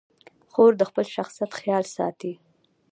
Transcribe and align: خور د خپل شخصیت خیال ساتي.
خور 0.51 0.71
د 0.77 0.81
خپل 0.89 1.05
شخصیت 1.15 1.51
خیال 1.59 1.83
ساتي. 1.95 2.33